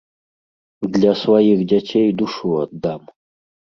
[0.95, 3.01] Для сваіх дзяцей душу аддам.